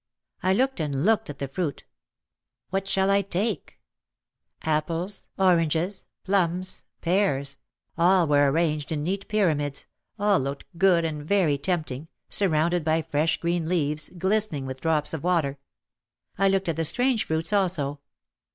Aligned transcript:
I 0.41 0.53
looked 0.53 0.79
and 0.79 1.05
looked 1.05 1.29
at 1.29 1.37
the 1.37 1.47
fruit: 1.47 1.83
"What 2.71 2.87
shall 2.87 3.11
I 3.11 3.21
take?" 3.21 3.79
Apples, 4.63 5.27
oranges, 5.37 6.07
plums, 6.23 6.85
pears— 7.01 7.57
all 7.99 8.25
were 8.25 8.51
arranged 8.51 8.91
in 8.91 9.03
neat 9.03 9.27
pyramids, 9.27 9.85
all 10.17 10.39
looked 10.39 10.65
good 10.75 11.05
and 11.05 11.23
very 11.23 11.59
tempting, 11.59 12.07
surrounded 12.29 12.83
by 12.83 13.03
fresh 13.03 13.37
green 13.37 13.69
leaves, 13.69 14.09
glistening 14.17 14.65
with 14.65 14.81
drops 14.81 15.13
of 15.13 15.23
water. 15.23 15.59
I 16.35 16.47
looked 16.49 16.67
at 16.69 16.77
the 16.77 16.83
strange 16.85 17.25
fruits 17.27 17.53
also. 17.53 17.99